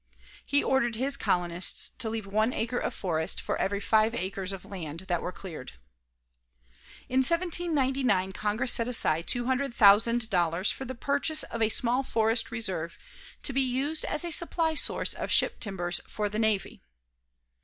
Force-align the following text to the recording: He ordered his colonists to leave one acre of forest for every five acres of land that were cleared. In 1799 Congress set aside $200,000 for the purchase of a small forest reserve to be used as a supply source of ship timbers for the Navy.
He 0.43 0.63
ordered 0.63 0.95
his 0.95 1.15
colonists 1.15 1.91
to 1.99 2.09
leave 2.09 2.25
one 2.25 2.53
acre 2.53 2.79
of 2.79 2.91
forest 2.91 3.39
for 3.39 3.55
every 3.57 3.79
five 3.79 4.15
acres 4.15 4.51
of 4.51 4.65
land 4.65 5.01
that 5.01 5.21
were 5.21 5.31
cleared. 5.31 5.73
In 7.07 7.17
1799 7.19 8.33
Congress 8.33 8.73
set 8.73 8.87
aside 8.87 9.27
$200,000 9.27 10.73
for 10.73 10.85
the 10.85 10.95
purchase 10.95 11.43
of 11.43 11.61
a 11.61 11.69
small 11.69 12.01
forest 12.01 12.49
reserve 12.49 12.97
to 13.43 13.53
be 13.53 13.61
used 13.61 14.03
as 14.05 14.25
a 14.25 14.31
supply 14.31 14.73
source 14.73 15.13
of 15.13 15.29
ship 15.29 15.59
timbers 15.59 16.01
for 16.07 16.29
the 16.29 16.39
Navy. 16.39 16.81